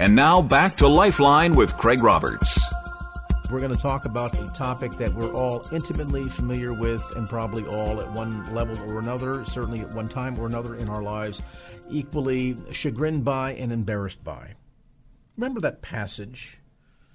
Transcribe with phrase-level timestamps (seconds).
[0.00, 2.58] And now back to Lifeline with Craig Roberts.
[3.50, 7.66] We're going to talk about a topic that we're all intimately familiar with and probably
[7.66, 11.42] all at one level or another, certainly at one time or another in our lives,
[11.90, 14.54] equally chagrined by and embarrassed by.
[15.36, 16.60] Remember that passage?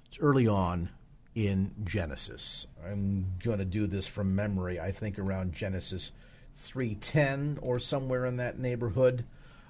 [0.06, 0.90] It's early on
[1.34, 2.68] in Genesis.
[2.88, 6.12] I'm going to do this from memory, I think around Genesis
[6.64, 9.24] 3:10 or somewhere in that neighborhood,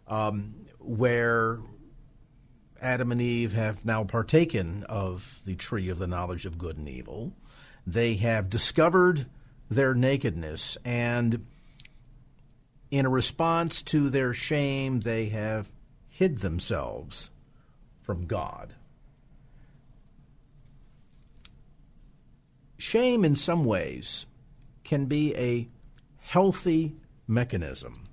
[0.07, 1.61] um, where
[2.87, 6.89] Adam and Eve have now partaken of the tree of the knowledge of good and
[6.89, 7.33] evil.
[7.85, 9.27] They have discovered
[9.69, 11.45] their nakedness, and
[12.93, 15.73] in a response to their shame, they have
[16.09, 17.31] hid themselves
[18.03, 18.75] from God.
[22.79, 24.27] Shame, in some ways,
[24.85, 25.67] can be a
[26.19, 26.95] healthy
[27.27, 28.05] mechanism.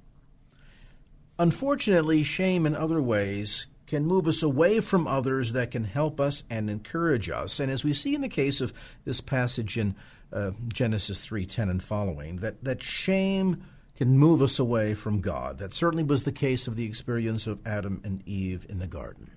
[1.38, 6.44] Unfortunately, shame in other ways can move us away from others that can help us
[6.49, 7.59] and encourage us.
[7.59, 8.73] And as we see in the case of
[9.05, 9.94] this passage in
[10.31, 13.64] uh, Genesis 3:10 and following, that that shame
[13.95, 15.59] can move us away from God.
[15.59, 19.30] That certainly was the case of the experience of Adam and Eve in the garden.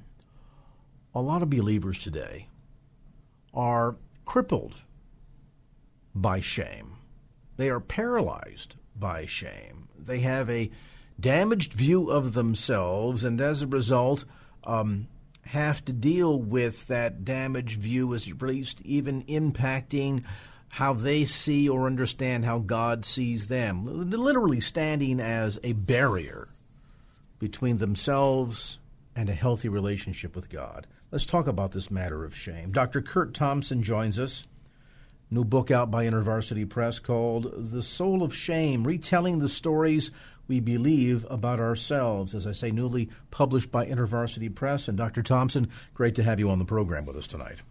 [1.14, 2.48] A lot of believers today
[3.52, 4.76] are crippled
[6.14, 6.96] by shame.
[7.58, 9.88] They are paralyzed by shame.
[9.98, 10.70] They have a
[11.20, 14.24] damaged view of themselves, and as a result,
[14.66, 15.08] um,
[15.42, 20.24] have to deal with that damaged view as it to even impacting
[20.68, 26.48] how they see or understand how God sees them, literally standing as a barrier
[27.38, 28.78] between themselves
[29.14, 30.86] and a healthy relationship with God.
[31.10, 32.72] Let's talk about this matter of shame.
[32.72, 33.00] Dr.
[33.00, 34.46] Kurt Thompson joins us.
[35.30, 40.10] New book out by InterVarsity Press called The Soul of Shame Retelling the Stories
[40.48, 42.34] We Believe About Ourselves.
[42.34, 44.88] As I say, newly published by InterVarsity Press.
[44.88, 45.22] And Dr.
[45.22, 47.62] Thompson, great to have you on the program with us tonight.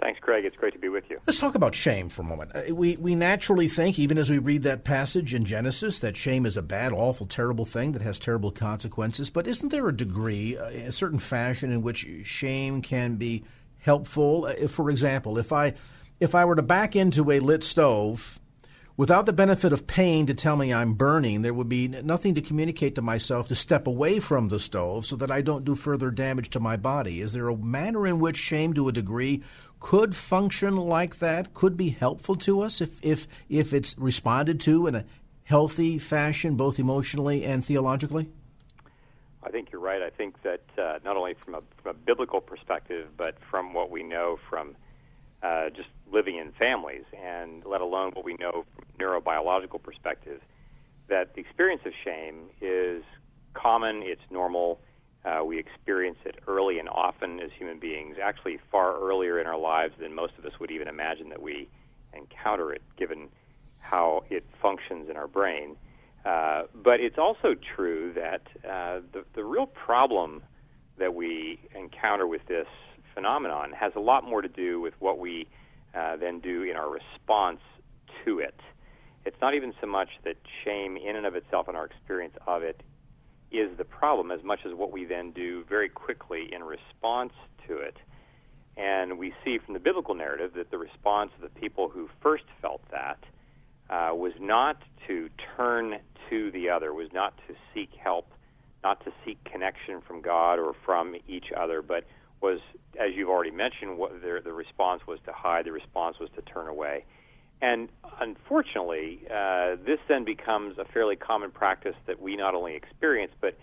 [0.00, 0.46] Thanks, Craig.
[0.46, 1.20] It's great to be with you.
[1.26, 2.52] Let's talk about shame for a moment.
[2.54, 6.46] Uh, we, we naturally think, even as we read that passage in Genesis, that shame
[6.46, 9.28] is a bad, awful, terrible thing that has terrible consequences.
[9.28, 13.44] But isn't there a degree, uh, a certain fashion in which shame can be
[13.78, 14.46] helpful?
[14.46, 15.74] Uh, for example, if I
[16.18, 18.39] if I were to back into a lit stove
[19.00, 22.42] without the benefit of pain to tell me I'm burning, there would be nothing to
[22.42, 26.10] communicate to myself to step away from the stove so that I don't do further
[26.10, 27.22] damage to my body.
[27.22, 29.42] Is there a manner in which shame, to a degree,
[29.78, 31.54] could function like that?
[31.54, 35.06] Could be helpful to us if if if it's responded to in a
[35.44, 38.28] healthy fashion, both emotionally and theologically?
[39.42, 40.02] I think you're right.
[40.02, 43.90] I think that uh, not only from a, from a biblical perspective, but from what
[43.90, 44.76] we know from
[45.42, 50.40] uh, just living in families, and let alone what we know from neurobiological perspective,
[51.08, 53.02] that the experience of shame is
[53.54, 54.80] common, it's normal.
[55.24, 59.58] Uh, we experience it early and often as human beings, actually far earlier in our
[59.58, 61.68] lives than most of us would even imagine that we
[62.14, 63.28] encounter it, given
[63.78, 65.76] how it functions in our brain.
[66.24, 70.42] Uh, but it's also true that uh, the, the real problem
[70.98, 72.66] that we encounter with this
[73.14, 75.46] phenomenon has a lot more to do with what we
[75.94, 77.60] uh, then do in our response
[78.24, 78.58] to it.
[79.24, 82.62] It's not even so much that shame in and of itself and our experience of
[82.62, 82.82] it
[83.50, 87.32] is the problem as much as what we then do very quickly in response
[87.66, 87.96] to it.
[88.76, 92.44] And we see from the biblical narrative that the response of the people who first
[92.62, 93.18] felt that
[93.90, 95.96] uh, was not to turn
[96.30, 98.30] to the other, was not to seek help,
[98.84, 102.04] not to seek connection from God or from each other, but
[102.40, 102.60] was,
[102.98, 106.42] as you've already mentioned, what the, the response was to hide, the response was to
[106.42, 107.04] turn away.
[107.62, 107.90] And
[108.20, 113.58] unfortunately, uh, this then becomes a fairly common practice that we not only experience, but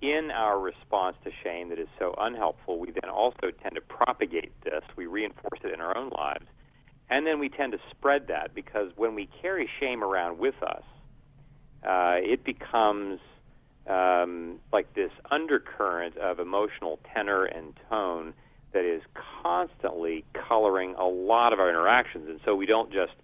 [0.00, 4.52] in our response to shame that is so unhelpful, we then also tend to propagate
[4.64, 4.82] this.
[4.96, 6.46] We reinforce it in our own lives.
[7.10, 10.82] And then we tend to spread that because when we carry shame around with us,
[11.86, 13.20] uh, it becomes
[13.88, 18.34] um, like this undercurrent of emotional tenor and tone
[18.72, 19.02] that is
[19.42, 22.28] constantly coloring a lot of our interactions.
[22.28, 23.14] And so we don't just,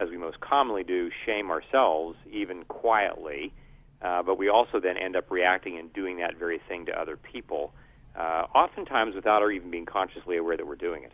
[0.00, 3.52] as we most commonly do, shame ourselves, even quietly.
[4.02, 7.16] uh, but we also then end up reacting and doing that very thing to other
[7.16, 7.72] people,
[8.16, 11.12] uh, oftentimes without our even being consciously aware that we're doing it.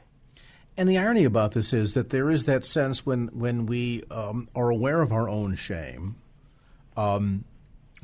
[0.76, 4.48] And the irony about this is that there is that sense when when we um,
[4.56, 6.16] are aware of our own shame,
[6.96, 7.44] um,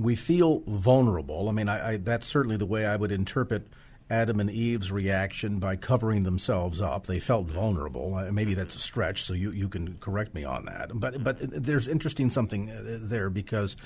[0.00, 1.48] we feel vulnerable.
[1.48, 3.68] I mean, I, I, that's certainly the way I would interpret
[4.10, 7.06] Adam and Eve's reaction by covering themselves up.
[7.06, 8.16] They felt vulnerable.
[8.16, 10.90] Uh, maybe that's a stretch, so you, you can correct me on that.
[10.92, 13.76] But but there's interesting something uh, there because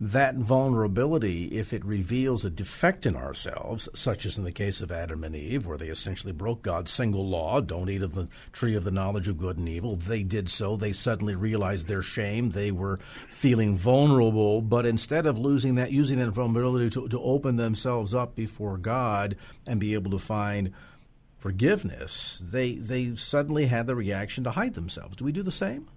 [0.00, 4.90] that vulnerability, if it reveals a defect in ourselves, such as in the case of
[4.90, 8.74] Adam and Eve, where they essentially broke God's single law, don't eat of the tree
[8.74, 10.76] of the knowledge of good and evil, they did so.
[10.76, 12.50] They suddenly realized their shame.
[12.50, 12.98] They were
[13.28, 18.34] feeling vulnerable, but instead of losing that, using that vulnerability to, to open themselves up
[18.34, 19.36] before God
[19.74, 20.72] and be able to find
[21.36, 25.16] forgiveness, they they suddenly had the reaction to hide themselves.
[25.16, 25.88] Do we do the same?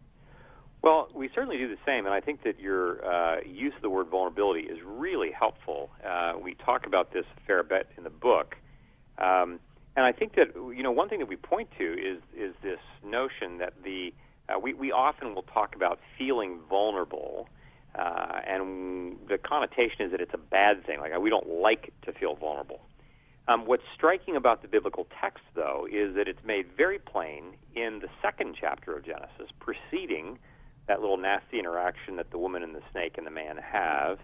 [0.81, 3.89] Well, we certainly do the same, and I think that your uh, use of the
[3.89, 5.91] word vulnerability is really helpful.
[6.03, 8.55] Uh, we talk about this a fair bit in the book,
[9.19, 9.59] um,
[9.95, 12.79] and I think that you know one thing that we point to is is this
[13.05, 14.13] notion that the
[14.49, 17.47] uh, we we often will talk about feeling vulnerable,
[17.93, 20.99] uh, and the connotation is that it's a bad thing.
[20.99, 22.81] Like we don't like to feel vulnerable.
[23.49, 27.99] Um, what's striking about the biblical text, though, is that it's made very plain in
[27.99, 30.37] the second chapter of Genesis, preceding
[30.87, 34.19] that little nasty interaction that the woman and the snake and the man have,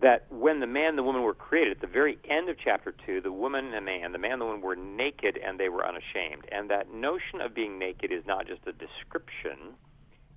[0.00, 2.94] that when the man and the woman were created, at the very end of chapter
[3.06, 5.68] 2, the woman and the man, the man and the woman were naked and they
[5.68, 6.44] were unashamed.
[6.50, 9.74] And that notion of being naked is not just a description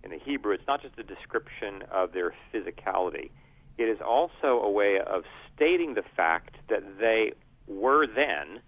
[0.04, 3.32] in the Hebrew, it's not just a description of their physicality.
[3.78, 7.34] It is also a way of stating the fact that they
[7.68, 8.62] were then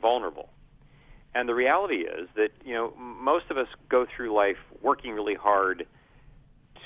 [0.00, 0.50] vulnerable.
[1.34, 5.34] And the reality is that, you know, most of us go through life working really
[5.34, 5.86] hard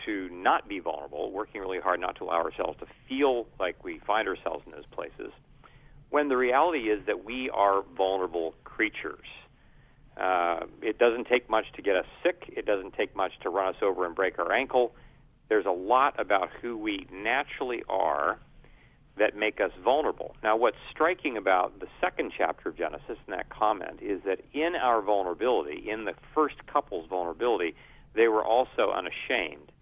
[0.06, 4.00] to not be vulnerable, working really hard not to allow ourselves to feel like we
[4.06, 5.32] find ourselves in those places,
[6.08, 9.26] when the reality is that we are vulnerable creatures.
[10.16, 12.52] Uh, it doesn't take much to get us sick.
[12.54, 14.92] It doesn't take much to run us over and break our ankle.
[15.48, 18.38] There's a lot about who we naturally are
[19.20, 20.34] that make us vulnerable.
[20.42, 24.74] Now, what's striking about the second chapter of Genesis and that comment is that in
[24.74, 27.74] our vulnerability, in the first couple's vulnerability,
[28.14, 29.72] they were also unashamed.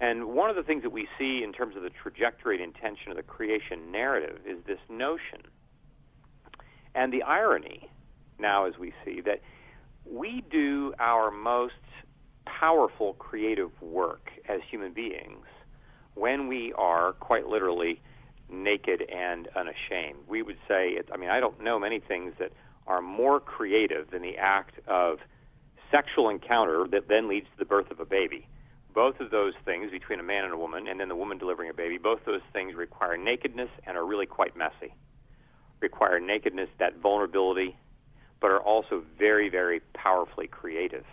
[0.00, 3.10] And one of the things that we see in terms of the trajectory and intention
[3.10, 5.42] of the creation narrative is this notion.
[6.94, 7.90] And the irony
[8.38, 9.40] now, as we see, that
[10.08, 11.74] we do our most
[12.46, 15.46] powerful creative work as human beings
[16.14, 18.00] when we are quite literally
[18.50, 20.20] naked and unashamed.
[20.28, 22.52] We would say, it, I mean, I don't know many things that
[22.86, 25.18] are more creative than the act of
[25.90, 28.46] sexual encounter that then leads to the birth of a baby.
[28.94, 31.70] Both of those things, between a man and a woman, and then the woman delivering
[31.70, 34.94] a baby, both those things require nakedness and are really quite messy.
[35.80, 37.76] Require nakedness, that vulnerability,
[38.40, 41.04] but are also very, very powerfully creative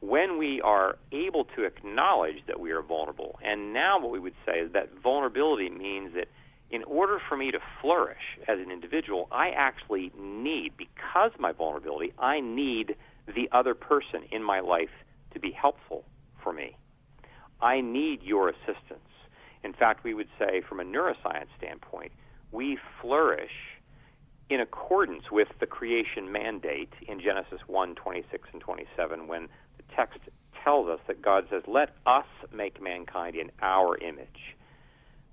[0.00, 4.34] when we are able to acknowledge that we are vulnerable, and now what we would
[4.44, 6.28] say is that vulnerability means that
[6.70, 12.12] in order for me to flourish as an individual, I actually need, because my vulnerability,
[12.18, 12.96] I need
[13.26, 14.90] the other person in my life
[15.32, 16.04] to be helpful
[16.42, 16.76] for me.
[17.60, 19.00] I need your assistance.
[19.62, 22.12] In fact, we would say, from a neuroscience standpoint,
[22.52, 23.76] we flourish
[24.48, 29.48] in accordance with the creation mandate in Genesis 1 26 and 27 when
[29.96, 30.18] text
[30.62, 34.54] tells us that God says, Let us make mankind in our image.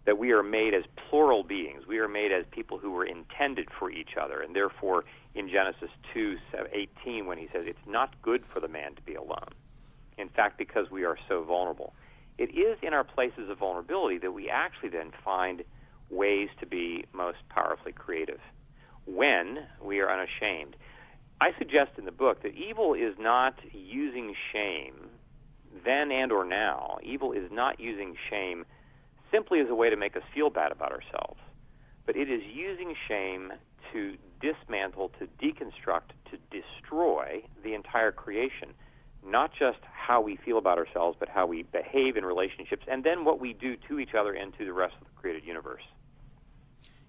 [0.05, 1.87] That we are made as plural beings.
[1.87, 4.41] We are made as people who were intended for each other.
[4.41, 5.05] And therefore,
[5.35, 6.37] in Genesis 2
[6.71, 9.49] 18, when he says, It's not good for the man to be alone.
[10.17, 11.93] In fact, because we are so vulnerable.
[12.37, 15.63] It is in our places of vulnerability that we actually then find
[16.09, 18.39] ways to be most powerfully creative
[19.05, 20.75] when we are unashamed.
[21.43, 25.09] I suggest in the book that evil is not using shame
[25.83, 26.99] then and or now.
[27.03, 28.63] Evil is not using shame
[29.29, 31.41] simply as a way to make us feel bad about ourselves,
[32.05, 33.51] but it is using shame
[33.91, 38.69] to dismantle, to deconstruct, to destroy the entire creation.
[39.25, 43.25] Not just how we feel about ourselves, but how we behave in relationships, and then
[43.25, 45.83] what we do to each other and to the rest of the created universe.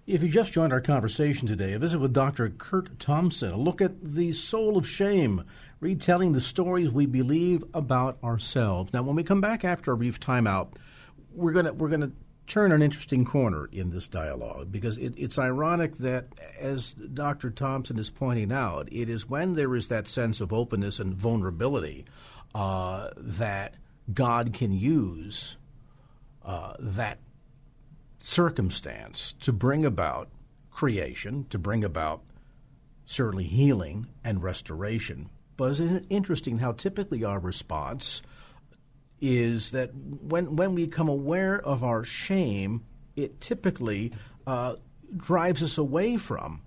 [0.07, 2.47] If you just joined our conversation today, a visit with Dr.
[2.49, 5.43] Kurt Thompson, a look at the soul of shame,
[5.79, 8.93] retelling the stories we believe about ourselves.
[8.93, 10.73] Now, when we come back after a brief timeout,
[11.33, 12.11] we're gonna we're gonna
[12.45, 16.27] turn an interesting corner in this dialogue because it, it's ironic that,
[16.59, 17.49] as Dr.
[17.49, 22.05] Thompson is pointing out, it is when there is that sense of openness and vulnerability
[22.53, 23.73] uh, that
[24.13, 25.57] God can use
[26.43, 27.19] uh, that
[28.19, 30.29] circumstance to bring about
[30.71, 32.21] creation, to bring about
[33.05, 35.29] certainly healing and restoration.
[35.57, 38.21] But isn't it interesting how typically our response
[39.21, 42.83] is that when, when we become aware of our shame,
[43.15, 44.11] it typically
[44.45, 44.75] uh,
[45.15, 46.61] drives us away from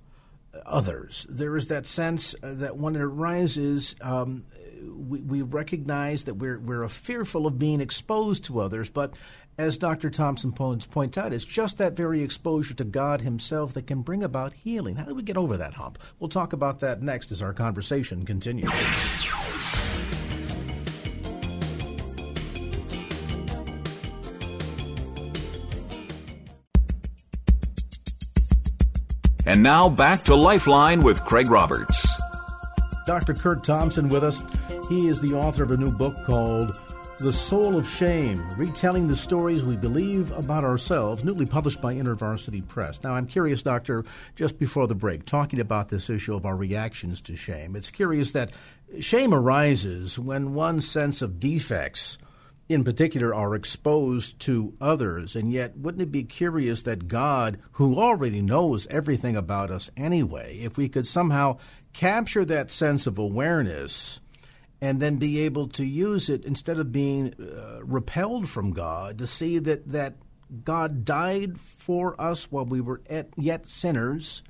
[0.64, 1.26] others.
[1.28, 4.44] There is that sense that when it arises, um,
[4.82, 9.14] we, we, recognize that we're, we're fearful of being exposed to others, but
[9.58, 10.08] as Dr.
[10.08, 14.52] Thompson points out, it's just that very exposure to God Himself that can bring about
[14.52, 14.96] healing.
[14.96, 15.98] How do we get over that hump?
[16.18, 18.70] We'll talk about that next as our conversation continues.
[29.44, 32.07] And now back to Lifeline with Craig Roberts.
[33.08, 33.32] Dr.
[33.32, 34.42] Kurt Thompson with us.
[34.90, 36.78] He is the author of a new book called
[37.16, 42.68] The Soul of Shame Retelling the Stories We Believe About Ourselves, newly published by InterVarsity
[42.68, 43.02] Press.
[43.02, 44.04] Now, I'm curious, Doctor,
[44.36, 47.76] just before the break, talking about this issue of our reactions to shame.
[47.76, 48.52] It's curious that
[49.00, 52.18] shame arises when one's sense of defects
[52.68, 55.34] in particular are exposed to others.
[55.34, 60.58] And yet, wouldn't it be curious that God, who already knows everything about us anyway,
[60.58, 61.56] if we could somehow
[61.98, 64.20] capture that sense of awareness
[64.80, 69.26] and then be able to use it instead of being uh, repelled from God to
[69.26, 70.14] see that, that
[70.62, 74.44] God died for us while we were at, yet sinners,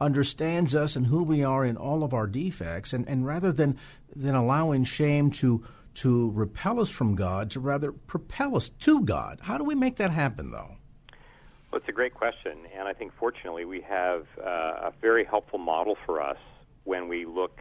[0.00, 3.76] understands us and who we are in all of our defects, and, and rather than,
[4.14, 9.40] than allowing shame to to repel us from God to rather propel us to God.
[9.42, 10.76] How do we make that happen, though?
[11.70, 15.58] Well, it's a great question, and I think fortunately we have uh, a very helpful
[15.58, 16.38] model for us
[16.84, 17.60] when we look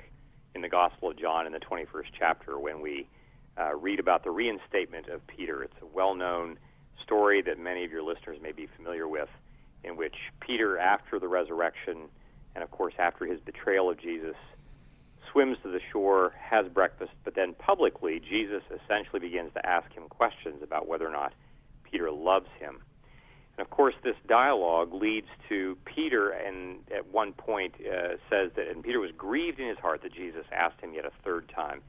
[0.55, 3.07] in the Gospel of John in the 21st chapter when we
[3.57, 5.63] uh, read about the reinstatement of Peter.
[5.63, 6.57] It's a well known
[7.03, 9.29] story that many of your listeners may be familiar with,
[9.83, 12.09] in which Peter, after the resurrection,
[12.55, 14.35] and of course after his betrayal of Jesus,
[15.31, 20.09] swims to the shore, has breakfast, but then publicly, Jesus essentially begins to ask him
[20.09, 21.33] questions about whether or not
[21.89, 22.79] Peter loves him.
[23.57, 28.67] And of course, this dialogue leads to Peter, and at one point uh, says that,
[28.69, 31.81] and Peter was grieved in his heart that Jesus asked him yet a third time,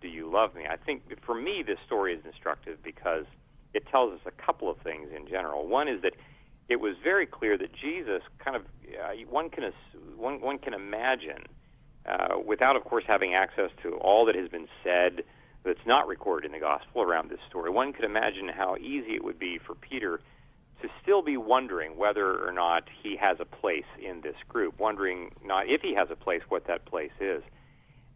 [0.00, 0.64] Do you love me?
[0.68, 3.24] I think for me, this story is instructive because
[3.74, 5.66] it tells us a couple of things in general.
[5.66, 6.14] One is that
[6.68, 9.72] it was very clear that Jesus kind of, uh, one, can,
[10.16, 11.44] one, one can imagine
[12.06, 15.22] uh, without, of course, having access to all that has been said
[15.64, 19.24] that's not recorded in the gospel around this story, one could imagine how easy it
[19.24, 20.20] would be for Peter
[20.82, 25.30] to still be wondering whether or not he has a place in this group, wondering
[25.44, 27.42] not if he has a place, what that place is.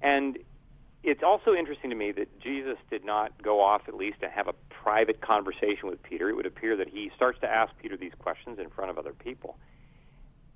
[0.02, 0.38] And
[1.02, 4.49] it's also interesting to me that Jesus did not go off at least to have
[4.49, 6.29] a private conversation with Peter.
[6.29, 9.12] It would appear that he starts to ask Peter these questions in front of other
[9.12, 9.57] people.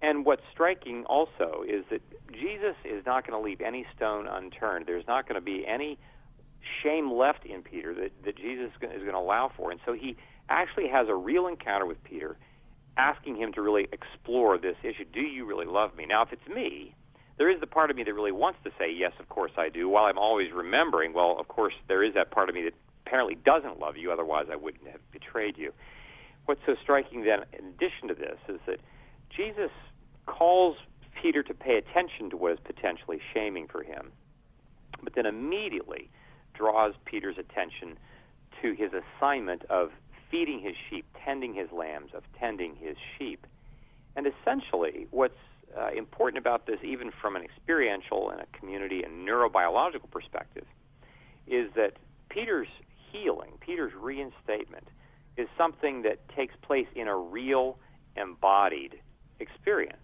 [0.02, 4.84] And what's striking also is that Jesus is not going to leave any stone unturned.
[4.87, 5.99] There's not going to be any
[6.82, 9.70] shame left in Peter that, that Jesus is going to allow for.
[9.70, 10.16] And so he
[10.48, 12.36] actually has a real encounter with Peter,
[12.96, 15.04] asking him to really explore this issue.
[15.12, 16.06] Do you really love me?
[16.06, 16.94] Now, if it's me,
[17.36, 19.68] there is the part of me that really wants to say, yes, of course I
[19.68, 22.74] do, while I'm always remembering, well, of course, there is that part of me that
[23.06, 25.72] apparently doesn't love you, otherwise I wouldn't have betrayed you.
[26.46, 28.80] What's so striking then, in addition to this, is that
[29.34, 29.70] Jesus
[30.26, 30.76] calls
[31.20, 34.12] Peter to pay attention to what is potentially shaming for him,
[35.02, 36.10] but then immediately
[36.54, 37.98] draws Peter's attention
[38.62, 39.90] to his assignment of
[40.34, 43.46] feeding his sheep, tending his lambs, of tending his sheep.
[44.16, 45.38] And essentially, what's
[45.78, 50.66] uh, important about this, even from an experiential and a community and neurobiological perspective,
[51.46, 51.92] is that
[52.30, 52.66] Peter's
[53.12, 54.88] healing, Peter's reinstatement,
[55.36, 57.78] is something that takes place in a real,
[58.16, 58.98] embodied
[59.38, 59.98] experience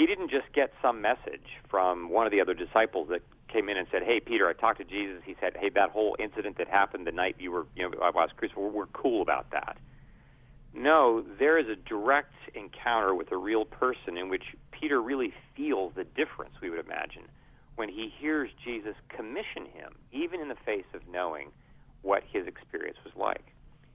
[0.00, 3.20] he didn't just get some message from one of the other disciples that
[3.52, 5.22] came in and said, "Hey, Peter, I talked to Jesus.
[5.24, 8.10] He said, hey, that whole incident that happened the night you were, you know, I
[8.10, 8.72] was crucified.
[8.72, 9.76] We're, cool about that."
[10.72, 15.92] No, there is a direct encounter with a real person in which Peter really feels
[15.96, 16.54] the difference.
[16.62, 17.22] We would imagine
[17.74, 21.48] when he hears Jesus commission him, even in the face of knowing
[22.02, 23.44] what his experience was like.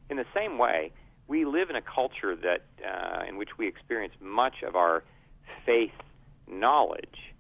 [0.10, 0.92] In the same way,
[1.28, 5.04] we live in a culture that uh, in which we experience much of our
[5.66, 5.94] faith
[6.48, 7.34] knowledge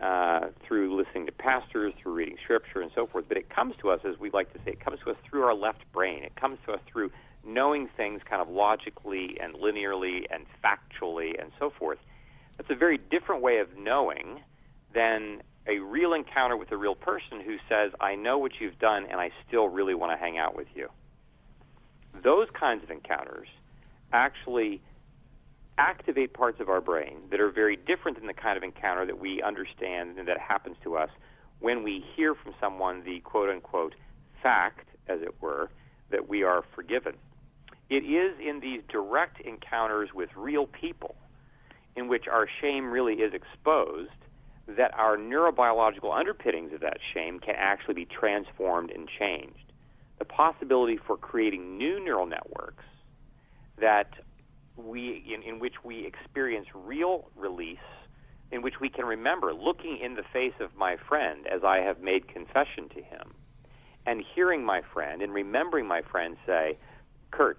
[0.00, 3.26] uh, through listening to pastors, through reading scripture, and so forth.
[3.28, 5.44] But it comes to us, as we like to say, it comes to us through
[5.44, 6.24] our left brain.
[6.24, 7.10] It comes to us through
[7.46, 11.98] knowing things kind of logically and linearly and factually and so forth.
[12.56, 14.40] That's a very different way of knowing
[14.92, 19.06] than a real encounter with a real person who says, I know what you've done
[19.10, 20.88] and I still really want to hang out with you.
[22.22, 23.48] Those kinds of encounters
[24.12, 24.80] actually
[25.78, 29.18] activate parts of our brain that are very different than the kind of encounter that
[29.18, 31.10] we understand and that happens to us
[31.60, 33.94] when we hear from someone the quote unquote
[34.42, 35.70] fact, as it were,
[36.10, 37.14] that we are forgiven.
[37.90, 41.16] It is in these direct encounters with real people
[41.96, 44.10] in which our shame really is exposed
[44.66, 49.72] that our neurobiological underpinnings of that shame can actually be transformed and changed.
[50.18, 52.84] The possibility for creating new neural networks
[53.78, 54.14] that
[54.76, 57.78] we in, in which we experience real release
[58.50, 62.00] in which we can remember looking in the face of my friend as I have
[62.00, 63.34] made confession to him
[64.06, 66.76] and hearing my friend and remembering my friend say,
[67.30, 67.58] Kurt,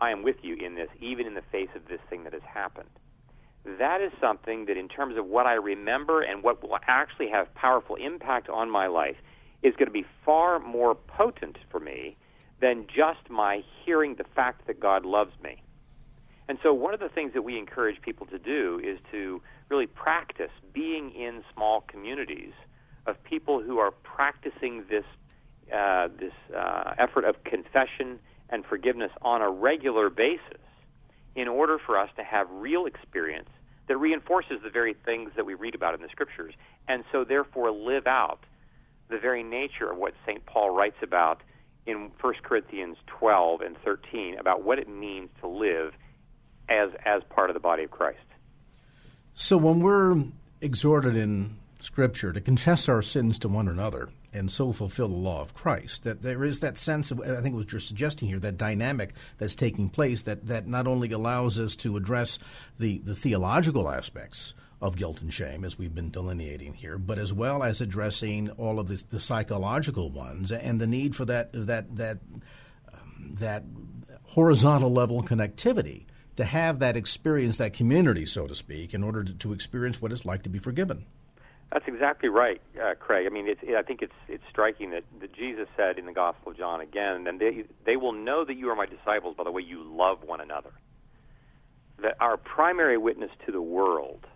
[0.00, 2.42] I am with you in this, even in the face of this thing that has
[2.42, 2.90] happened.
[3.78, 7.52] That is something that, in terms of what I remember and what will actually have
[7.54, 9.16] powerful impact on my life,
[9.62, 12.16] is going to be far more potent for me
[12.60, 15.62] than just my hearing the fact that God loves me.
[16.48, 19.86] And so, one of the things that we encourage people to do is to really
[19.86, 22.52] practice being in small communities
[23.06, 25.04] of people who are practicing this
[25.74, 30.60] uh, this uh, effort of confession and forgiveness on a regular basis
[31.34, 33.48] in order for us to have real experience
[33.88, 36.54] that reinforces the very things that we read about in the scriptures
[36.86, 38.38] and so therefore live out
[39.08, 40.44] the very nature of what St.
[40.46, 41.42] Paul writes about
[41.86, 45.94] in 1 Corinthians 12 and 13 about what it means to live
[46.68, 48.18] as as part of the body of Christ.
[49.34, 50.24] So when we're
[50.60, 55.40] exhorted in Scripture to confess our sins to one another and so fulfill the law
[55.40, 58.58] of Christ, that there is that sense of, I think what you're suggesting here, that
[58.58, 62.38] dynamic that's taking place that, that not only allows us to address
[62.78, 67.32] the, the theological aspects of guilt and shame, as we've been delineating here, but as
[67.32, 71.96] well as addressing all of this, the psychological ones and the need for that, that,
[71.96, 72.18] that,
[72.92, 73.64] um, that
[74.24, 76.04] horizontal level connectivity
[76.36, 80.12] to have that experience, that community, so to speak, in order to, to experience what
[80.12, 81.06] it's like to be forgiven.
[81.72, 83.26] That's exactly right, uh, Craig.
[83.26, 86.52] I mean, it's, I think it's it's striking that, that Jesus said in the Gospel
[86.52, 89.50] of John again, and they they will know that you are my disciples by the
[89.50, 90.70] way you love one another.
[92.02, 94.26] That our primary witness to the world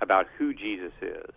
[0.00, 1.34] about who Jesus is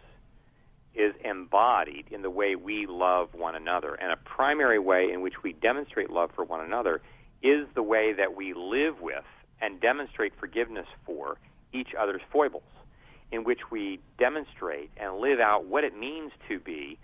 [0.96, 5.44] is embodied in the way we love one another, and a primary way in which
[5.44, 7.02] we demonstrate love for one another
[7.44, 9.26] is the way that we live with
[9.62, 11.38] and demonstrate forgiveness for
[11.74, 12.63] each other's foibles,
[13.32, 16.98] in which we demonstrate and live out what it means to be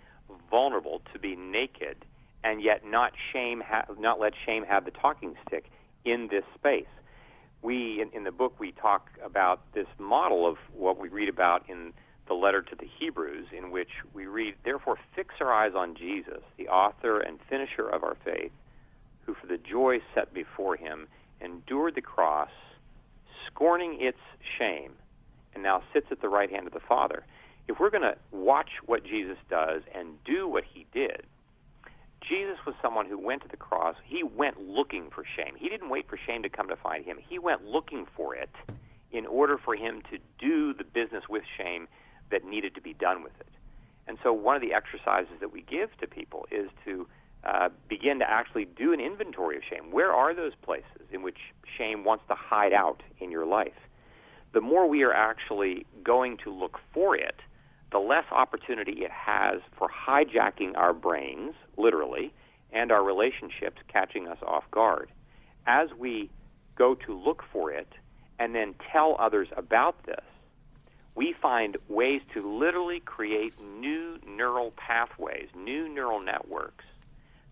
[0.50, 2.04] vulnerable, to be naked,
[2.42, 5.70] and yet not shame, ha- not let shame have the talking stick
[6.04, 6.86] in this space.
[7.62, 11.68] We, in, in the book, we talk about this model of what we read about
[11.68, 11.92] in
[12.26, 16.40] the letter to the Hebrews, in which we read, Therefore, fix our eyes on Jesus,
[16.56, 18.52] the author and finisher of our faith,
[19.26, 21.06] who for the joy set before him
[21.44, 22.50] endured the cross,
[23.46, 24.18] scorning its
[24.58, 24.92] shame,
[25.54, 27.24] and now sits at the right hand of the Father.
[27.68, 31.22] If we're going to watch what Jesus does and do what he did,
[32.20, 33.96] Jesus was someone who went to the cross.
[34.04, 35.54] He went looking for shame.
[35.58, 37.18] He didn't wait for shame to come to find him.
[37.28, 38.50] He went looking for it
[39.12, 41.86] in order for him to do the business with shame
[42.30, 43.48] that needed to be done with it.
[44.06, 47.06] And so one of the exercises that we give to people is to
[47.44, 49.90] uh, begin to actually do an inventory of shame.
[49.90, 51.38] Where are those places in which
[51.76, 53.72] shame wants to hide out in your life?
[54.52, 57.36] The more we are actually going to look for it,
[57.92, 62.32] the less opportunity it has for hijacking our brains, literally,
[62.72, 65.10] and our relationships catching us off guard.
[65.66, 66.30] As we
[66.76, 67.88] go to look for it
[68.38, 70.24] and then tell others about this,
[71.14, 76.84] we find ways to literally create new neural pathways, new neural networks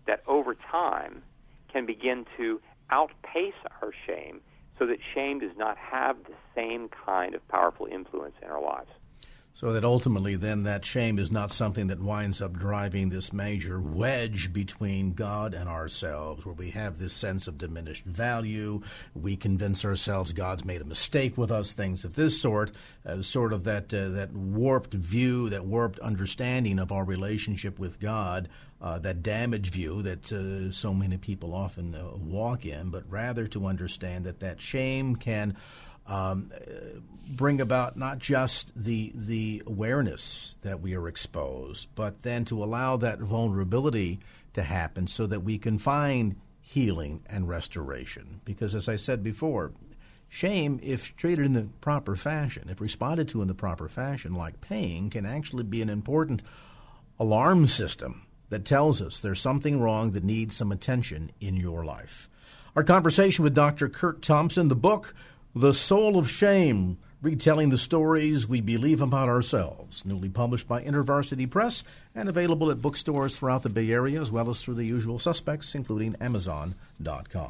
[0.05, 1.23] that over time
[1.71, 4.41] can begin to outpace our shame
[4.77, 8.89] so that shame does not have the same kind of powerful influence in our lives.
[9.55, 13.79] So that ultimately, then, that shame is not something that winds up driving this major
[13.79, 18.81] wedge between God and ourselves, where we have this sense of diminished value.
[19.13, 22.71] We convince ourselves God's made a mistake with us, things of this sort,
[23.05, 27.99] uh, sort of that, uh, that warped view, that warped understanding of our relationship with
[27.99, 28.49] God.
[28.83, 33.47] Uh, that damaged view that uh, so many people often uh, walk in, but rather
[33.47, 35.55] to understand that that shame can
[36.05, 36.51] um,
[37.29, 42.97] bring about not just the the awareness that we are exposed, but then to allow
[42.97, 44.19] that vulnerability
[44.51, 48.41] to happen so that we can find healing and restoration.
[48.43, 49.71] Because as I said before,
[50.27, 54.59] shame, if treated in the proper fashion, if responded to in the proper fashion, like
[54.59, 56.43] pain, can actually be an important
[57.17, 62.29] alarm system that tells us there's something wrong that needs some attention in your life.
[62.75, 63.89] Our conversation with Dr.
[63.89, 65.15] Kurt Thompson, the book,
[65.55, 70.05] The Soul of Shame retelling the stories we believe about ourselves.
[70.05, 74.49] Newly published by InterVarsity Press and available at bookstores throughout the Bay Area as well
[74.49, 77.49] as through the usual suspects, including Amazon.com.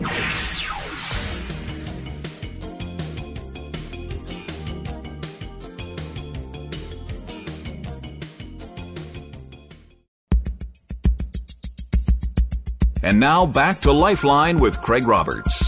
[13.03, 15.61] And now back to Lifeline with Craig Roberts.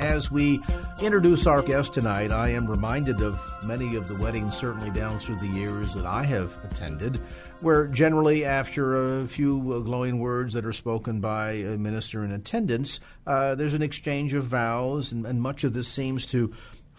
[0.00, 0.58] As we
[1.00, 5.36] introduce our guest tonight, I am reminded of many of the weddings, certainly down through
[5.36, 7.20] the years that I have attended,
[7.60, 12.98] where generally after a few glowing words that are spoken by a minister in attendance,
[13.28, 16.52] uh, there's an exchange of vows, and, and much of this seems to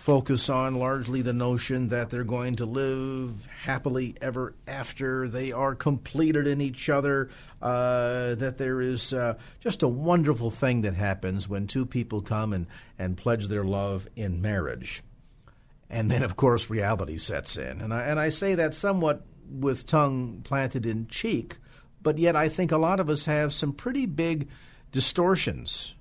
[0.05, 5.27] focus on largely the notion that they're going to live happily ever after.
[5.27, 7.31] They are completed in each other.
[7.59, 12.53] Uh, that there is uh, just a wonderful thing that happens when two people come
[12.53, 12.67] and,
[12.99, 15.01] and pledge their love in marriage.
[15.89, 17.81] And then, of course, reality sets in.
[17.81, 21.57] And I, and I say that somewhat with tongue planted in cheek,
[22.03, 24.49] but yet I think a lot of us have some pretty big
[24.91, 25.95] distortions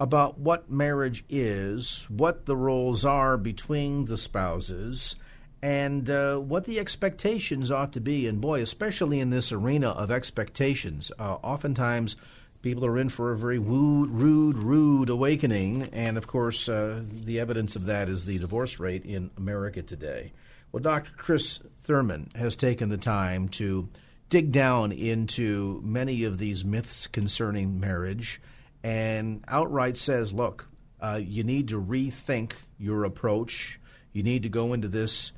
[0.00, 5.16] about what marriage is, what the roles are between the spouses,
[5.62, 8.26] and uh, what the expectations ought to be.
[8.26, 12.16] And boy, especially in this arena of expectations, uh, oftentimes
[12.62, 15.84] people are in for a very rude, rude, rude awakening.
[15.92, 20.32] And of course, uh, the evidence of that is the divorce rate in America today.
[20.72, 21.10] Well, Dr.
[21.16, 23.88] Chris Thurman has taken the time to
[24.30, 28.40] dig down into many of these myths concerning marriage
[28.82, 30.68] and outright says, look,
[31.00, 33.80] uh, you need to rethink your approach.
[34.12, 35.32] You need to go into this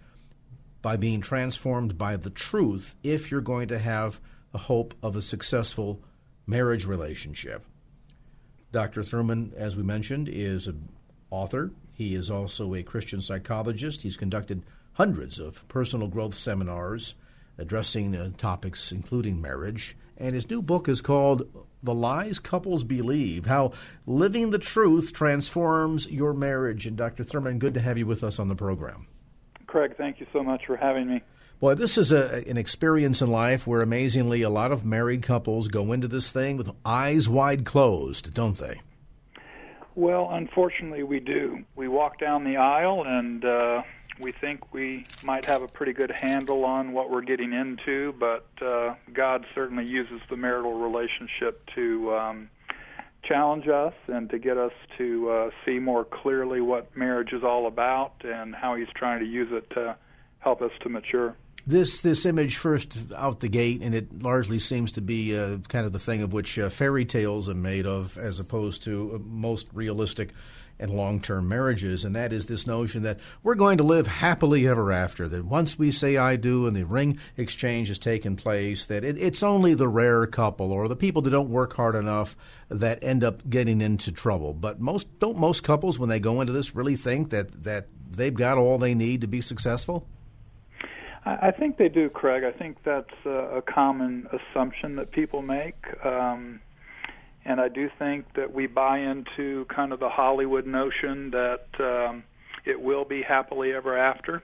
[0.82, 4.20] by being transformed by the truth if you're going to have
[4.52, 6.02] the hope of a successful
[6.46, 7.64] marriage relationship.
[8.72, 9.02] Dr.
[9.02, 10.88] Thurman, as we mentioned, is an
[11.30, 11.70] author.
[11.92, 14.02] He is also a Christian psychologist.
[14.02, 17.14] He's conducted hundreds of personal growth seminars
[17.58, 19.96] addressing uh, topics including marriage.
[20.16, 21.48] And his new book is called
[21.82, 23.72] The Lies Couples Believe How
[24.06, 26.86] Living the Truth Transforms Your Marriage.
[26.86, 27.24] And Dr.
[27.24, 29.06] Thurman, good to have you with us on the program.
[29.66, 31.22] Craig, thank you so much for having me.
[31.60, 35.68] Boy, this is a, an experience in life where amazingly a lot of married couples
[35.68, 38.82] go into this thing with eyes wide closed, don't they?
[39.96, 41.64] Well, unfortunately, we do.
[41.76, 43.82] We walk down the aisle and uh,
[44.20, 48.46] we think we might have a pretty good handle on what we're getting into, but
[48.62, 52.50] uh, God certainly uses the marital relationship to um,
[53.24, 57.66] challenge us and to get us to uh, see more clearly what marriage is all
[57.66, 59.96] about and how He's trying to use it to
[60.38, 61.34] help us to mature.
[61.66, 65.86] This this image first out the gate, and it largely seems to be uh, kind
[65.86, 69.18] of the thing of which uh, fairy tales are made of, as opposed to uh,
[69.18, 70.34] most realistic
[70.78, 74.66] and long term marriages, and that is this notion that we're going to live happily
[74.66, 75.28] ever after.
[75.28, 79.16] That once we say I do and the ring exchange has taken place, that it,
[79.18, 82.36] it's only the rare couple or the people that don't work hard enough
[82.68, 84.52] that end up getting into trouble.
[84.52, 88.34] But most don't most couples, when they go into this, really think that, that they've
[88.34, 90.06] got all they need to be successful?
[91.26, 92.44] I think they do, Craig.
[92.44, 95.74] I think that's a common assumption that people make.
[96.04, 96.60] Um,
[97.44, 102.24] and I do think that we buy into kind of the Hollywood notion that um,
[102.64, 104.42] it will be happily ever after.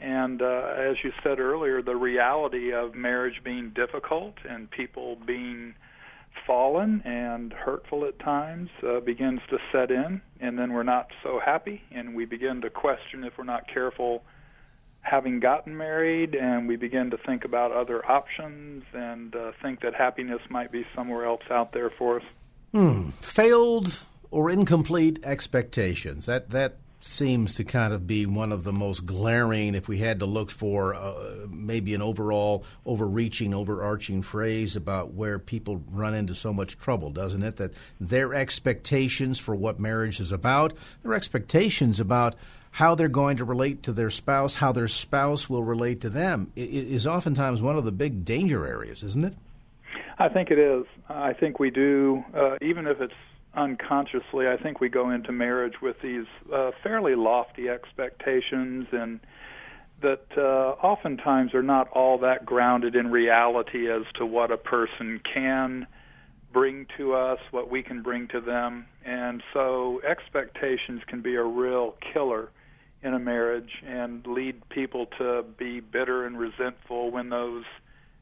[0.00, 5.74] And uh, as you said earlier, the reality of marriage being difficult and people being
[6.46, 11.40] fallen and hurtful at times uh, begins to set in, and then we're not so
[11.44, 14.22] happy, and we begin to question if we're not careful
[15.02, 19.94] having gotten married, and we begin to think about other options and uh, think that
[19.94, 22.26] happiness might be somewhere else out there for us.
[22.72, 23.08] Hmm.
[23.20, 26.26] Failed or incomplete expectations.
[26.26, 29.74] That that seems to kind of be one of the most glaring.
[29.74, 35.38] If we had to look for uh, maybe an overall, overreaching, overarching phrase about where
[35.38, 37.56] people run into so much trouble, doesn't it?
[37.56, 42.34] That their expectations for what marriage is about, their expectations about
[42.72, 46.52] how they're going to relate to their spouse, how their spouse will relate to them,
[46.56, 49.34] is oftentimes one of the big danger areas, isn't it?
[50.18, 50.84] I think it is.
[51.08, 53.14] I think we do, uh, even if it's
[53.54, 59.20] unconsciously, I think we go into marriage with these uh, fairly lofty expectations and
[60.02, 65.20] that uh, oftentimes are not all that grounded in reality as to what a person
[65.32, 65.86] can
[66.52, 68.86] bring to us, what we can bring to them.
[69.04, 72.50] And so expectations can be a real killer
[73.02, 77.64] in a marriage and lead people to be bitter and resentful when those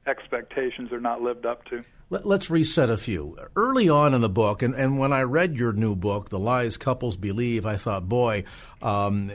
[0.07, 1.85] expectations are not lived up to.
[2.11, 3.37] Let, us reset a few.
[3.55, 6.79] Early on in the book, and, and when I read your new book, The Lies
[6.79, 8.45] Couples Believe, I thought, boy,
[8.81, 9.31] um,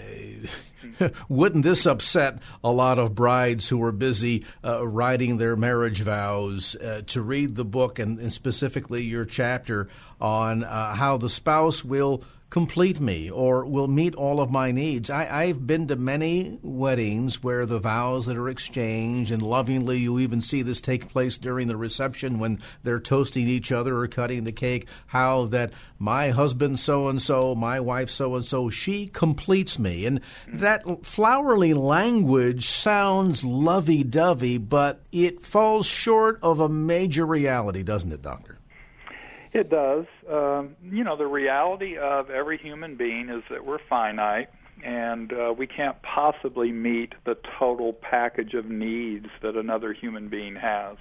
[1.29, 6.75] wouldn't this upset a lot of brides who were busy uh, writing their marriage vows
[6.77, 9.87] uh, to read the book and, and specifically your chapter
[10.19, 15.09] on uh, how the spouse will complete me or will meet all of my needs.
[15.09, 20.19] I, have been to many weddings where the vows that are exchanged, and lovingly you
[20.19, 24.43] even see this take place during the reception when they're toasting each other or cutting
[24.43, 29.07] the cake, how that my husband so and so, my wife so and so, she
[29.07, 30.05] completes me.
[30.05, 37.81] And that flowery language sounds lovey dovey, but it falls short of a major reality,
[37.81, 38.52] doesn't it, Doctor?
[39.53, 40.05] It does.
[40.29, 44.49] Um, you know, the reality of every human being is that we're finite
[44.83, 50.55] and uh, we can't possibly meet the total package of needs that another human being
[50.55, 50.97] has.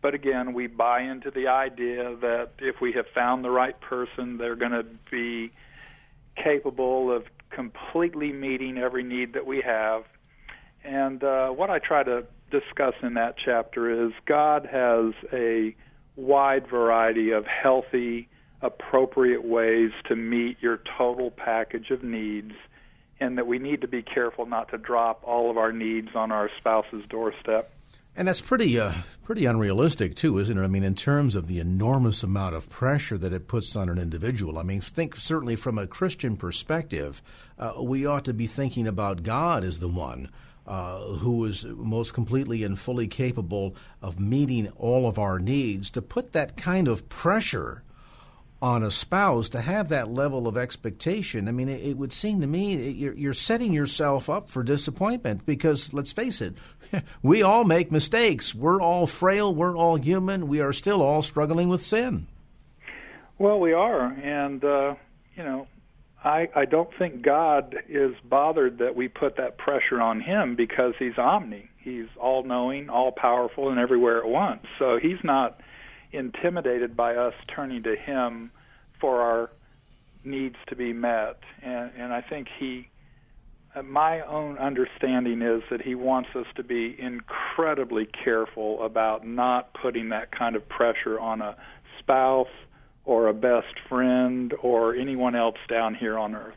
[0.00, 4.38] But again, we buy into the idea that if we have found the right person,
[4.38, 5.52] they're going to be
[6.36, 10.04] capable of completely meeting every need that we have.
[10.82, 15.74] And uh, what I try to discuss in that chapter is God has a
[16.16, 18.28] wide variety of healthy,
[18.62, 22.54] appropriate ways to meet your total package of needs,
[23.20, 26.32] and that we need to be careful not to drop all of our needs on
[26.32, 27.70] our spouse's doorstep.
[28.16, 28.92] And that's pretty, uh,
[29.24, 30.62] pretty unrealistic too, isn't it?
[30.62, 33.98] I mean, in terms of the enormous amount of pressure that it puts on an
[33.98, 34.56] individual.
[34.56, 37.22] I mean, think certainly from a Christian perspective,
[37.58, 40.30] uh, we ought to be thinking about God as the one
[40.66, 46.02] uh, who is most completely and fully capable of meeting all of our needs, to
[46.02, 47.82] put that kind of pressure
[48.64, 52.40] on a spouse to have that level of expectation, I mean, it, it would seem
[52.40, 56.54] to me you're, you're, setting yourself up for disappointment because let's face it,
[57.22, 58.54] we all make mistakes.
[58.54, 59.54] We're all frail.
[59.54, 60.48] We're all human.
[60.48, 62.26] We are still all struggling with sin.
[63.38, 64.94] Well, we are, and uh,
[65.36, 65.66] you know,
[66.24, 70.94] I, I don't think God is bothered that we put that pressure on him because
[70.98, 71.68] he's omni.
[71.78, 74.62] He's all knowing, all powerful, and everywhere at once.
[74.78, 75.60] So he's not
[76.12, 78.50] intimidated by us turning to him
[79.00, 79.50] for our
[80.24, 81.40] needs to be met.
[81.62, 82.88] And, and I think he,
[83.84, 90.08] my own understanding is that he wants us to be incredibly careful about not putting
[90.08, 91.54] that kind of pressure on a
[91.98, 92.46] spouse
[93.04, 96.54] or a best friend or anyone else down here on earth.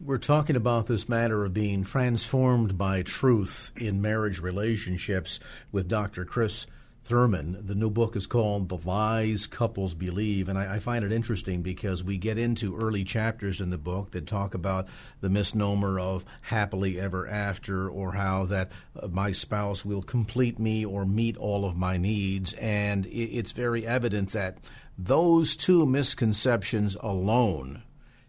[0.00, 5.40] We're talking about this matter of being transformed by truth in marriage relationships
[5.72, 6.24] with Dr.
[6.24, 6.66] Chris
[7.02, 7.66] Thurman.
[7.66, 11.62] The new book is called The Lies Couples Believe, and I, I, find it interesting
[11.62, 14.88] because we get into early chapters in the book that talk about
[15.20, 20.84] the misnomer of happily ever after or how that uh, my spouse will complete me
[20.84, 22.52] or meet all of my needs.
[22.54, 24.58] And it, it's very evident that
[24.98, 27.82] those two misconceptions alone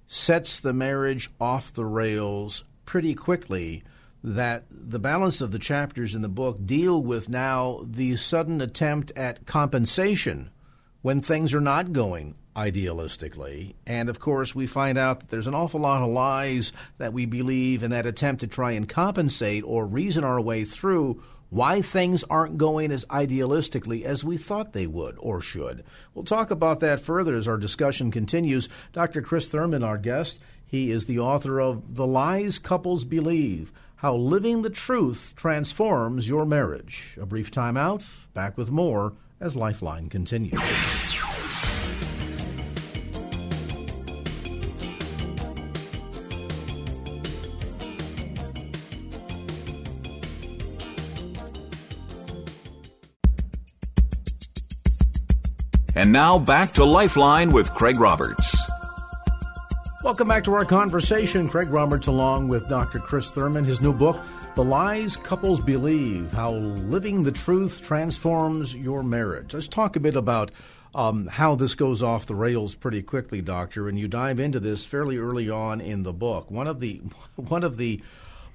[0.07, 3.83] sets the marriage off the rails pretty quickly
[4.23, 9.11] that the balance of the chapters in the book deal with now the sudden attempt
[9.15, 10.49] at compensation
[11.01, 13.75] when things are not going idealistically.
[13.87, 17.25] And of course, we find out that there's an awful lot of lies that we
[17.25, 22.23] believe in that attempt to try and compensate or reason our way through why things
[22.25, 25.83] aren't going as idealistically as we thought they would or should.
[26.13, 28.69] We'll talk about that further as our discussion continues.
[28.93, 29.21] Dr.
[29.21, 34.61] Chris Thurman, our guest, he is the author of The Lies Couples Believe How Living
[34.61, 37.17] the Truth Transforms Your Marriage.
[37.19, 40.57] A brief time out, back with more as Lifeline continues.
[55.93, 58.48] And now back to Lifeline with Craig Roberts.
[60.09, 61.47] Welcome back to our conversation.
[61.47, 62.97] Craig Roberts, along with Dr.
[62.97, 64.19] Chris Thurman, his new book,
[64.55, 69.53] The Lies Couples Believe How Living the Truth Transforms Your Marriage.
[69.53, 70.49] Let's talk a bit about
[70.95, 73.87] um, how this goes off the rails pretty quickly, Doctor.
[73.87, 76.49] And you dive into this fairly early on in the book.
[76.49, 77.03] One of the,
[77.35, 78.01] one of the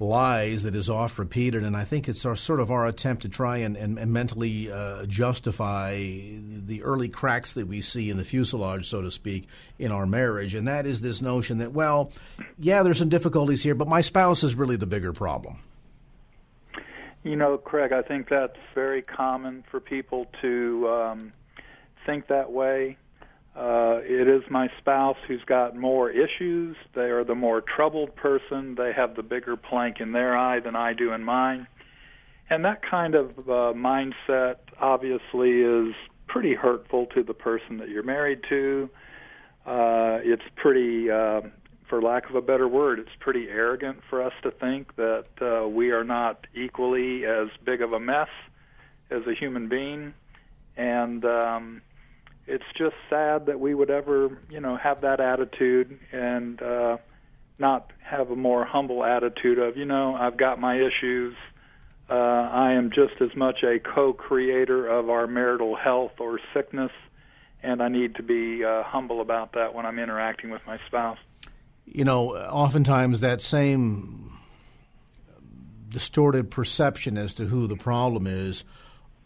[0.00, 3.28] lies that is oft repeated, and I think it's our, sort of our attempt to
[3.28, 8.24] try and, and, and mentally uh, justify the early cracks that we see in the
[8.24, 9.46] fuselage, so to speak,
[9.78, 12.10] in our marriage, and that is this notion that, well,
[12.58, 15.58] yeah, there's some difficulties here, but my spouse is really the bigger problem.
[17.22, 21.32] You know, Craig, I think that's very common for people to um,
[22.04, 22.98] think that way.
[23.56, 26.76] Uh, it is my spouse who's got more issues.
[26.94, 28.74] They are the more troubled person.
[28.74, 31.68] They have the bigger plank in their eye than I do in mine.
[32.50, 35.94] And that kind of uh, mindset obviously is
[36.26, 38.90] pretty hurtful to the person that you're married to.
[39.64, 41.40] Uh, it's pretty, uh,
[41.88, 45.66] for lack of a better word, it's pretty arrogant for us to think that uh,
[45.66, 48.28] we are not equally as big of a mess
[49.10, 50.12] as a human being,
[50.76, 51.82] and um,
[52.46, 56.98] it's just sad that we would ever, you know, have that attitude and uh,
[57.58, 61.34] not have a more humble attitude of, you know, I've got my issues.
[62.08, 66.92] Uh, I am just as much a co-creator of our marital health or sickness,
[67.62, 71.18] and I need to be uh, humble about that when I'm interacting with my spouse.
[71.86, 74.32] You know, oftentimes that same
[75.88, 78.64] distorted perception as to who the problem is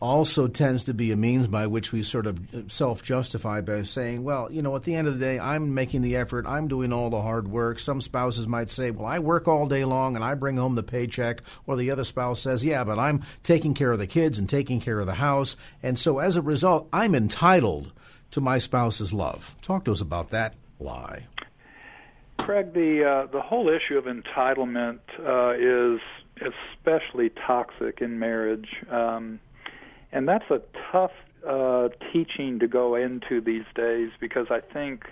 [0.01, 4.23] also tends to be a means by which we sort of self justify by saying,
[4.23, 6.93] well, you know, at the end of the day, I'm making the effort, I'm doing
[6.93, 7.79] all the hard work.
[7.79, 10.83] Some spouses might say, well, I work all day long and I bring home the
[10.83, 11.43] paycheck.
[11.67, 14.81] Or the other spouse says, yeah, but I'm taking care of the kids and taking
[14.81, 15.57] care of the house.
[15.83, 17.93] And so as a result, I'm entitled
[18.31, 19.57] to my spouse's love.
[19.63, 21.27] Talk to us about that lie.
[22.39, 26.01] Craig, the uh, the whole issue of entitlement uh, is
[26.41, 28.69] especially toxic in marriage.
[28.91, 29.41] Um,
[30.13, 31.13] and that's a tough
[31.47, 35.05] uh, teaching to go into these days because I think,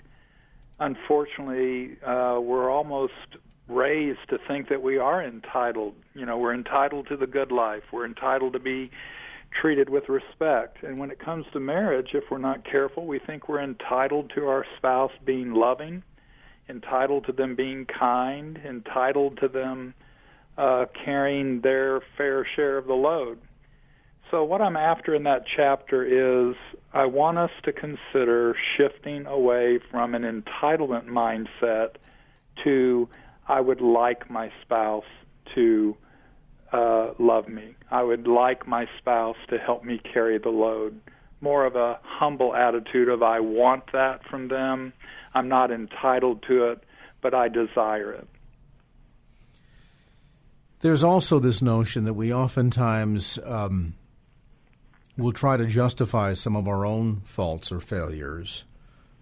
[0.81, 3.13] unfortunately, uh, we're almost
[3.69, 5.95] raised to think that we are entitled.
[6.15, 7.83] You know, we're entitled to the good life.
[7.93, 8.91] We're entitled to be
[9.61, 10.83] treated with respect.
[10.83, 14.47] And when it comes to marriage, if we're not careful, we think we're entitled to
[14.49, 16.03] our spouse being loving,
[16.69, 19.95] entitled to them being kind, entitled to them
[20.59, 23.39] uh, carrying their fair share of the load.
[24.31, 26.57] So, what I'm after in that chapter is
[26.93, 31.91] I want us to consider shifting away from an entitlement mindset
[32.65, 33.09] to
[33.47, 35.05] I would like my spouse
[35.55, 35.97] to
[36.73, 37.77] uh, love me.
[37.91, 41.01] I would like my spouse to help me carry the load.
[41.41, 44.93] More of a humble attitude of I want that from them.
[45.35, 46.83] I'm not entitled to it,
[47.21, 48.29] but I desire it.
[50.81, 53.95] There's also this notion that we oftentimes um,
[55.17, 58.65] we'll try to justify some of our own faults or failures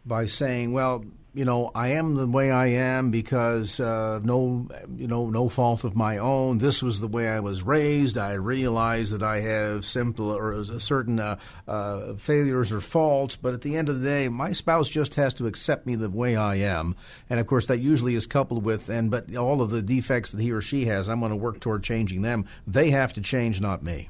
[0.04, 1.04] by saying, well,
[1.34, 5.82] you know, I am the way I am because uh, no, you know, no fault
[5.82, 6.58] of my own.
[6.58, 8.16] This was the way I was raised.
[8.16, 13.62] I realize that I have simple or certain uh, uh, failures or faults, but at
[13.62, 16.56] the end of the day, my spouse just has to accept me the way I
[16.56, 16.94] am.
[17.28, 20.40] And of course, that usually is coupled with, and but all of the defects that
[20.40, 22.46] he or she has, I'm going to work toward changing them.
[22.64, 24.08] They have to change, not me.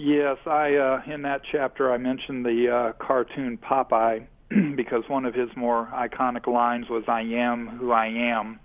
[0.00, 4.28] Yes, I uh, in that chapter I mentioned the uh, cartoon Popeye
[4.76, 8.60] because one of his more iconic lines was "I am who I am,"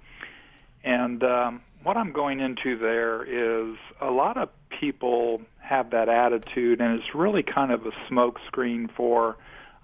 [0.84, 6.80] and um, what I'm going into there is a lot of people have that attitude,
[6.80, 9.36] and it's really kind of a smokescreen for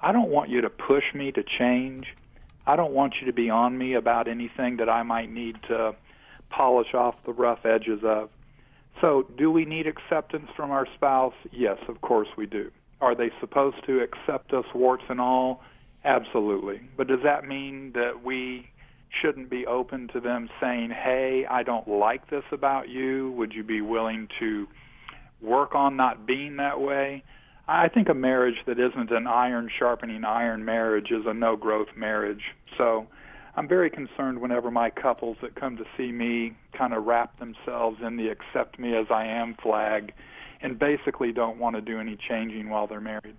[0.04, 2.16] I don't want you to push me to change.
[2.68, 5.96] I don't want you to be on me about anything that I might need to
[6.52, 8.30] polish off the rough edges of.
[9.02, 11.34] So, do we need acceptance from our spouse?
[11.52, 12.72] Yes, of course we do.
[13.02, 15.62] Are they supposed to accept us warts and all?
[16.04, 16.82] Absolutely.
[16.98, 18.70] But does that mean that we
[19.22, 23.32] shouldn't be open to them saying, hey, I don't like this about you?
[23.32, 24.68] Would you be willing to
[25.42, 27.24] work on not being that way?
[27.68, 31.90] I think a marriage that isn't an iron sharpening iron marriage is a no growth
[31.96, 32.44] marriage.
[32.76, 33.08] So,
[33.56, 38.00] I'm very concerned whenever my couples that come to see me kind of wrap themselves
[38.02, 40.14] in the accept me as I am flag
[40.62, 43.36] and basically don't want to do any changing while they're married.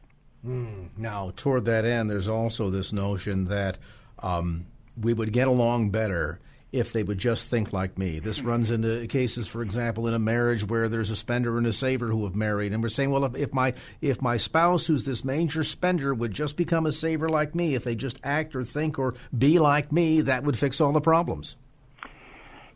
[0.46, 0.88] Mm.
[0.96, 3.78] Now, toward that end, there's also this notion that
[4.20, 4.66] um,
[5.00, 6.40] we would get along better
[6.72, 8.18] if they would just think like me.
[8.18, 11.72] This runs into cases, for example, in a marriage where there's a spender and a
[11.72, 15.24] saver who have married, and we're saying, well, if my if my spouse, who's this
[15.24, 18.98] major spender, would just become a saver like me, if they just act or think
[18.98, 21.56] or be like me, that would fix all the problems.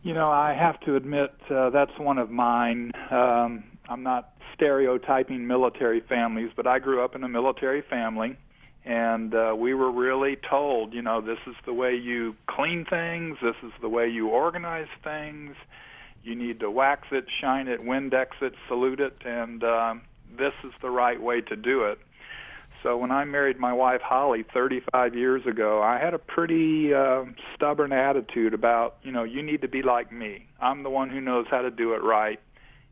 [0.02, 2.92] You know, I have to admit uh, that's one of mine.
[3.10, 8.36] Um, I'm not stereotyping military families, but I grew up in a military family
[8.84, 13.38] and uh, we were really told, you know, this is the way you clean things,
[13.42, 15.56] this is the way you organize things.
[16.22, 20.02] You need to wax it, shine it, Windex it, salute it, and um,
[20.36, 21.98] this is the right way to do it.
[22.82, 27.24] So when I married my wife Holly 35 years ago, I had a pretty uh,
[27.54, 30.46] stubborn attitude about, you know, you need to be like me.
[30.60, 32.38] I'm the one who knows how to do it right.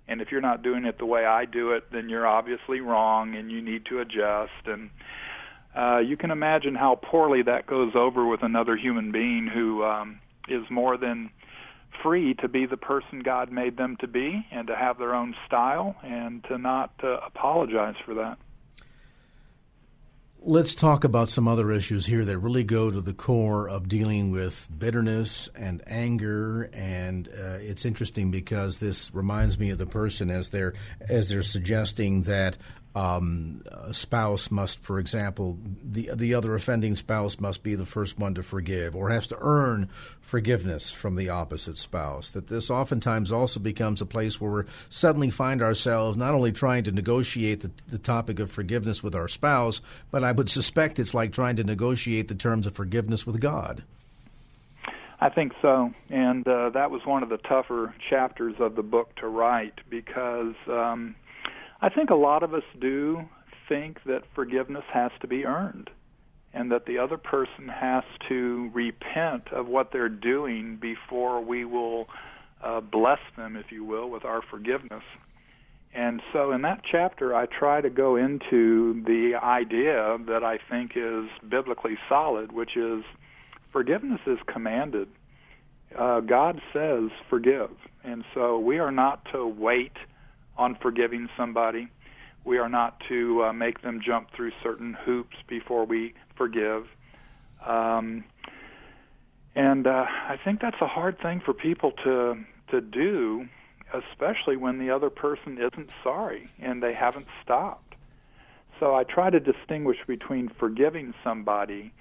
[0.09, 3.35] And if you're not doing it the way I do it, then you're obviously wrong
[3.35, 4.67] and you need to adjust.
[4.67, 4.91] And
[5.77, 10.21] uh, you can imagine how poorly that goes over with another human being who um,
[10.49, 11.31] is more than
[12.03, 15.35] free to be the person God made them to be and to have their own
[15.47, 18.39] style and to not uh, apologize for that.
[20.45, 24.33] Let's talk about some other issues here that really go to the core of dealing
[24.33, 26.69] with bitterness and anger.
[26.73, 30.75] And uh, it's interesting because this reminds me of the person as they're
[31.09, 32.59] as they're suggesting that
[32.95, 38.19] um, a spouse must, for example, the the other offending spouse must be the first
[38.19, 39.89] one to forgive, or has to earn
[40.21, 42.31] forgiveness from the opposite spouse.
[42.33, 46.85] That this oftentimes also becomes a place where we suddenly find ourselves not only trying
[46.85, 49.81] to negotiate the, the topic of forgiveness with our spouse,
[50.11, 53.85] but I would suspect it's like trying to negotiate the terms of forgiveness with God.
[55.19, 59.15] I think so, and uh, that was one of the tougher chapters of the book
[59.17, 60.57] to write because.
[60.69, 61.15] Um,
[61.83, 63.23] I think a lot of us do
[63.69, 65.91] think that forgiveness has to be earned
[66.55, 72.07] and that the other person has to repent of what they're doing before we will
[72.63, 75.03] uh, bless them, if you will, with our forgiveness.
[75.93, 80.93] And so in that chapter, I try to go into the idea that I think
[80.95, 83.03] is biblically solid, which is
[83.73, 85.09] forgiveness is commanded.
[85.99, 87.71] Uh, God says forgive.
[88.05, 89.93] And so we are not to wait
[90.57, 91.89] on forgiving somebody.
[92.45, 96.87] We are not to uh, make them jump through certain hoops before we forgive.
[97.65, 98.25] Um,
[99.55, 102.39] and uh, I think that's a hard thing for people to
[102.71, 103.47] to do,
[103.93, 107.95] especially when the other person isn't sorry and they haven't stopped.
[108.81, 111.93] So I try to distinguish between forgiving somebody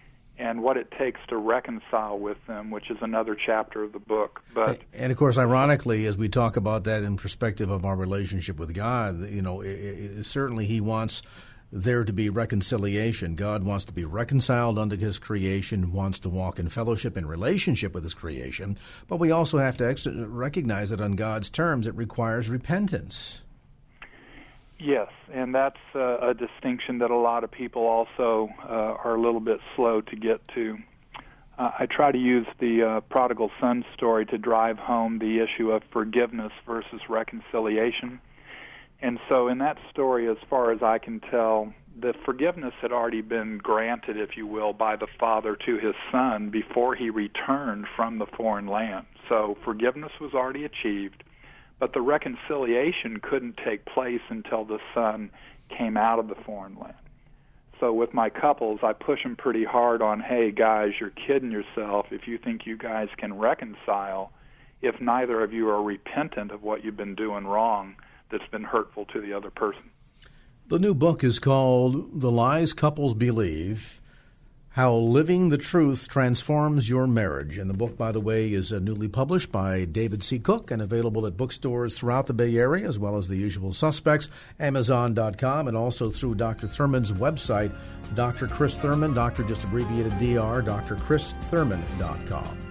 [0.41, 4.41] and what it takes to reconcile with them, which is another chapter of the book.
[4.55, 8.57] But and of course, ironically, as we talk about that in perspective of our relationship
[8.57, 11.21] with God, you know, it, it, certainly He wants
[11.71, 13.35] there to be reconciliation.
[13.35, 17.93] God wants to be reconciled unto His creation, wants to walk in fellowship and relationship
[17.93, 18.79] with His creation.
[19.07, 19.95] But we also have to
[20.27, 23.43] recognize that on God's terms, it requires repentance.
[24.83, 29.21] Yes, and that's uh, a distinction that a lot of people also uh, are a
[29.21, 30.79] little bit slow to get to.
[31.59, 35.71] Uh, I try to use the uh, prodigal son story to drive home the issue
[35.71, 38.19] of forgiveness versus reconciliation.
[39.03, 43.21] And so, in that story, as far as I can tell, the forgiveness had already
[43.21, 48.17] been granted, if you will, by the father to his son before he returned from
[48.17, 49.05] the foreign land.
[49.29, 51.23] So, forgiveness was already achieved
[51.81, 55.31] but the reconciliation couldn't take place until the son
[55.75, 56.93] came out of the foreign land.
[57.79, 62.05] So with my couples, I push them pretty hard on, hey guys, you're kidding yourself
[62.11, 64.31] if you think you guys can reconcile
[64.83, 67.95] if neither of you are repentant of what you've been doing wrong
[68.29, 69.89] that's been hurtful to the other person.
[70.67, 74.00] The new book is called The Lies Couples Believe
[74.71, 77.57] how Living the Truth Transforms Your Marriage.
[77.57, 80.39] And the book, by the way, is uh, newly published by David C.
[80.39, 84.29] Cook and available at bookstores throughout the Bay Area, as well as the usual suspects,
[84.59, 86.67] Amazon.com, and also through Dr.
[86.67, 87.77] Thurman's website,
[88.15, 88.47] Dr.
[88.47, 89.43] Chris Thurman, Dr.
[89.43, 92.70] just abbreviated DR, drchristhurman.com.